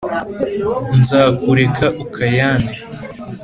nzakureka 0.97 1.85
ukayane 2.03 2.73